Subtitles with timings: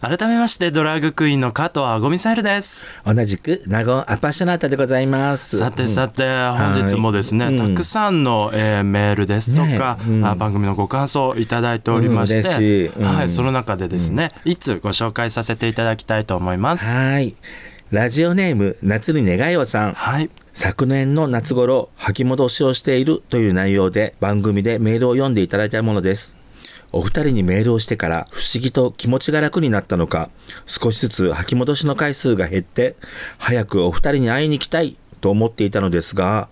[0.00, 2.86] 改めましてドラッグクイーンの加藤あごみサイルです。
[3.04, 5.58] 同じくナゴンアパッショナータでございます。
[5.58, 7.56] さてさて、本日もですね、はい。
[7.56, 7.74] うん。
[7.74, 10.24] たくさんの、えーメールですとか、ねうん。
[10.24, 16.94] あ番組のご感想をいただいておりまして、しはい、その中でですね、いつご紹介させていただきたいと思います。
[16.94, 17.34] はい。
[17.90, 19.94] ラジオネーム夏に願いをさん。
[19.94, 20.30] はい。
[20.52, 26.37] 昨年の夏頃吐き戻しをしているという内容で番組でメールを読んでいただいたものです
[26.92, 30.30] お二人にメールをしてから不思議と気持ちが楽になったのか
[30.66, 32.96] 少しずつ吐き戻しの回数が減って
[33.38, 36.48] 早くお二人に会いに行きたいと思っていたのですが、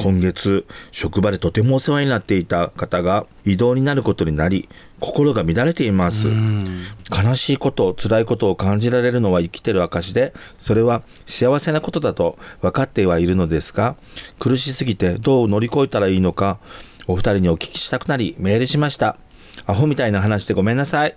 [0.00, 6.28] 今月職場でとてもお世話になっていた方が異動になることになり心が乱れています。
[6.28, 13.96] 悲しいこと辛いことを感じられるのは生きてる証でそれは幸せなことだと分かってはいるのですが
[14.38, 16.58] 苦しすぎてどう乗り越えたらいいのか
[17.06, 19.18] お二人にお聞きしたくなりメールしました
[19.66, 21.14] アホみたいな話でごめんなさい。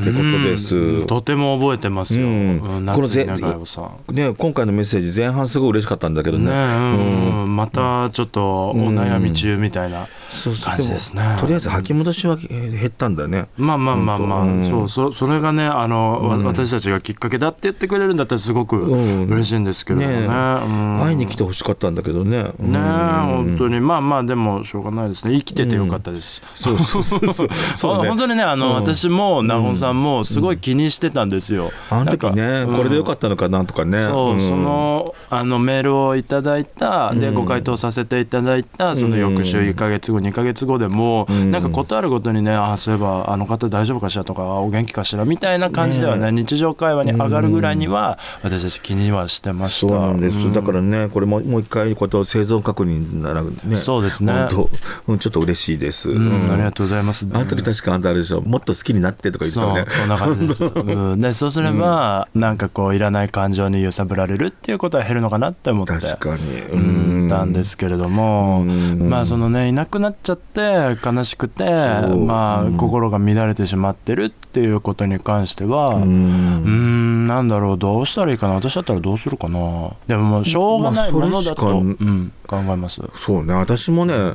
[0.00, 1.06] ってことです。
[1.06, 2.60] とても覚えてますよ、うん。
[2.60, 6.46] うんこのぜね今回のメッセージ前半すごい嬉しかったんだけどね。
[6.46, 7.44] ねうん。
[7.44, 7.56] うん。
[7.56, 11.22] またちょっとお悩み中みたいなそうそう感じですね。
[11.22, 13.46] もとりあえず吐き戻しは減ったんだよね。
[13.56, 19.26] まあまあまあまあ、うんそうそそれがねあの、わ私たちがきっかけだって言ってくれるんだったらすごくうん。
[19.28, 20.98] 嬉しいんですけどもね,、うん。
[21.00, 22.52] 会いに来てほしかったんだけどね。
[22.58, 22.72] うん。
[22.72, 23.80] ねえ本当に。
[23.80, 25.34] まあまあでもしょうがないですね。
[25.36, 27.48] 生きててよかったです、そうそうそうそう。
[27.76, 28.08] そうね。
[28.08, 28.74] 本当にねあの、うん。
[28.74, 34.04] 私も納言さんもすごい気にしてたんですよ、あの時ねこれでよかったのかなとかね。
[34.04, 34.40] そう、ん。
[34.40, 37.34] そのあのメールをいただいたでうん。
[37.34, 41.50] ご回答させていただいたその翌週1か月後2か月後でも、うん。
[41.50, 49.88] なんかことあるごとにねあそういえばあの方大丈夫かしらとかあお元気かしらみたいな感じではね日常会話に上がるぐらいには私たち気にはしてました。
[49.88, 50.52] そうなんです、うん。
[50.52, 53.76] だからねこれももう一回こう生存確認ならね。
[53.76, 54.32] そうですね。
[54.32, 54.70] 本当
[55.12, 57.26] うんちょっと嬉しいです、ありがとうございます。
[57.32, 59.86] あの時確かあんたあれでしょもっと好きになってとか言ってたね。
[59.90, 65.94] そんな感じです、うん、でそうすれば、なんかこういらない感情に揺さぶられるっていうことは減るのかなって思って。
[65.94, 66.60] 確かに。
[66.72, 67.28] うん。
[67.28, 67.52] たん。
[67.52, 69.08] ですけれども、うん。
[69.08, 72.76] まあそのねいなくなっちゃって悲しくてまあうん。
[72.76, 78.54] 心が乱れてしまってるっていうことに関してはううんんなんだろうどうしたらいいかな。
[78.54, 79.90] 私だったらどうするかな。
[80.06, 83.54] でももうしょうがないものだと、うん、考えます、そうね。
[83.54, 84.34] 私もね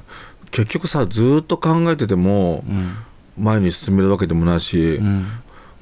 [0.52, 2.96] 結局さずーっと考えててもうん
[3.42, 5.26] 前に進めるわけでもないし、うん。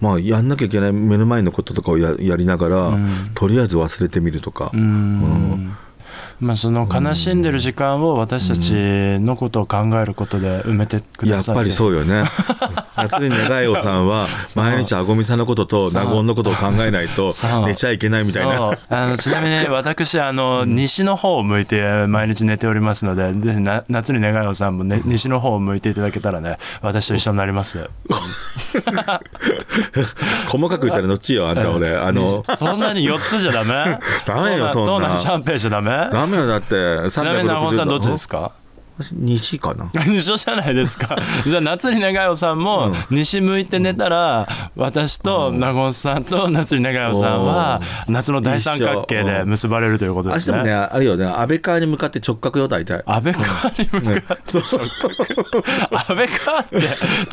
[0.01, 3.31] まあやんなきゃいけない目の前のこととかをややりながら、うん。
[3.35, 5.75] とりあえず忘れてみるとか、うん
[6.39, 8.73] まあその悲しんでる時間を私たち
[9.19, 12.23] のことを考えることで埋めてくださいやっぱりそうよね。
[12.95, 17.33] 夏に願いおさんは毎日あごみさんのことと納言のことを考えないと
[17.65, 18.77] 寝ちゃいけないみたいな。
[18.89, 27.79] あのちなみに私あの西の方を向いて毎日寝ておりますのでぜひな夏に願いをさんも、ね、西の方を向いていただけたらね私と一緒になります
[30.47, 31.94] 細かく言ったらどっちよあんた俺。
[31.96, 34.00] あのそんなに4つじ ゃダメ？
[34.25, 34.91] ダメよそんな。
[34.94, 36.09] 東南シャンペーンじゃダメ？
[36.12, 37.09] ダメよだって。
[37.09, 38.52] ちなみに長尾さんどっちですかか？
[39.13, 39.89] 西かな。
[40.05, 41.15] 一緒じゃないですか。
[41.43, 53.03] じゃあ夏に願いをさんも西向いて寝たら私と納言さんと夏に願いをさんは夏の大三角形で結ばれるということです明日もねねあれよね安倍川に向かって直角よ大体。
[53.05, 54.63] 安倍川に向かってそう。
[55.91, 56.77] 安倍川って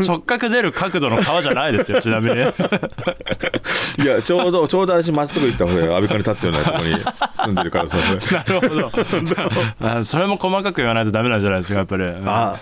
[0.06, 2.37] 直角出る角度の川じゃないですよちなみに
[3.99, 6.94] いやちょうどちょうど私まっすぐ行った方が安倍川に立つようなところに
[7.34, 7.97] 住んでるからさ
[8.37, 8.91] なるほど。
[9.81, 12.05] あそれも細かく言わないとダメなんじゃないですかやっぱり。
[12.26, 12.56] あ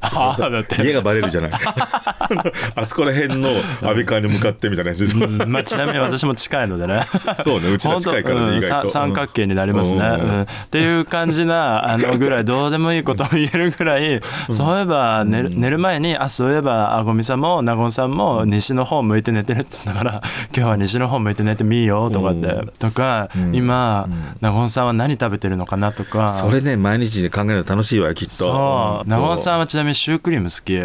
[0.00, 0.82] ああだって。
[0.82, 1.50] 家がバレるじゃない。
[2.74, 7.04] あそこら辺の安倍川に向かってみたいなうんまあ、ちなみに私も近いのでね。
[7.42, 8.88] そうねうちら近いからね意外と。
[8.88, 10.04] 三角形になりますね、うん。
[10.04, 10.42] うん。
[10.42, 14.20] っていう感じなあのぐらいどうでもいいことを言えるぐらい、
[14.50, 20.22] そういえば寝る寝る前にあそういえばあごみさんも納言さんも西の方向いて寝てるって言ったから
[20.54, 24.08] 今日は西の方向いて寝てみいよとかって、とか、今
[24.40, 26.28] 納言さんは何食べてるのかなとか。
[26.28, 28.34] それね毎日考えるの楽しいわよきっと。
[28.34, 29.08] そう。
[29.08, 30.76] 納言さんんはちなみにシュークリーム好き。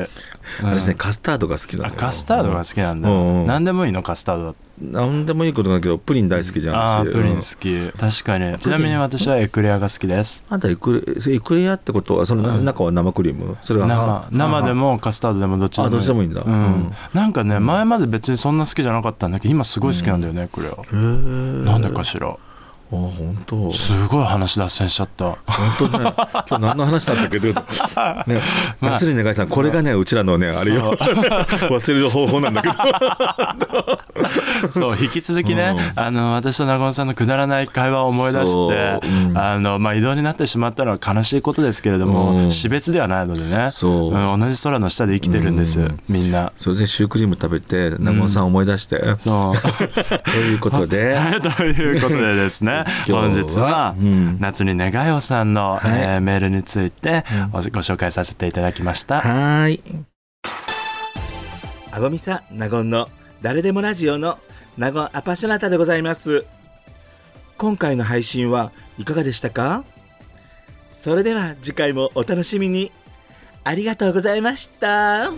[0.63, 1.93] 私ねカスタードが好きなよ。
[1.95, 3.47] カスタードが好きなんだ、うんうん。
[3.47, 4.43] 何でもいいのカスタード。
[4.45, 8.59] だってなんでもいいことだけどプリン大好きじゃんプリンうん好き、確かに。
[8.59, 10.43] ちなみに私はエクレアが好きです。
[10.49, 13.57] あんたエクレエクレアってことはその中は生クリーム？
[13.61, 15.87] それが生生でもカスタードでもどっちでもいい。
[15.87, 16.41] あどっちでもいいんだ。
[16.41, 16.53] うん。
[16.53, 16.91] うん。
[17.13, 22.37] なんかね前まで別にそんな好きじゃなかったんだけど今すごい好きなんだよねエクレアなんでかしら
[22.91, 23.71] あ本当。
[23.73, 25.25] すごい話脱線しちゃった。
[25.25, 25.37] 本
[25.89, 26.13] 当ね。
[26.49, 27.39] 今日何の話なんだっけ？
[27.39, 27.61] ど、ね、
[28.81, 30.05] 夏に願いさんこれがねう。
[30.05, 30.93] ちらのねあれよ。
[30.99, 32.75] 忘れる方法なんだけど。
[34.69, 38.73] そう引き続きね、あの私と納言さんのくだらない会話を思い出して、そう。
[39.29, 39.37] うん。
[39.37, 42.51] あのまあ、異動になってしまったのは悲しいことですけれども、うん。
[42.51, 43.69] 死別ではないのでね。
[43.71, 44.35] そう。
[44.35, 46.51] ん同じ空の下で生きてるんです、みんな。
[46.57, 50.31] それでシュークリーム食べて納言さん思い出して、そう。
[50.31, 51.15] ということで。
[51.15, 52.74] はい、ということでですね
[53.07, 53.95] 今本日は
[54.39, 59.21] 夏に願いをさんの、はいえーメールについてごご紹介させていただきました。
[59.21, 59.81] はーい。
[61.91, 63.07] あごみさん、なごんの
[63.41, 64.37] 誰でもラジオの
[64.77, 66.45] なごんアパショナタでございます。
[67.57, 69.83] 今回の配信はいかがでしたか？
[70.89, 72.91] それでは次回もお楽しみに。
[73.63, 75.31] ありがとうございました。